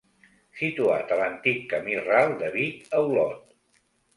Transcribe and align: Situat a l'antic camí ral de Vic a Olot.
Situat 0.61 1.13
a 1.15 1.17
l'antic 1.19 1.61
camí 1.75 1.99
ral 2.07 2.35
de 2.43 2.51
Vic 2.59 2.91
a 3.01 3.07
Olot. 3.11 3.57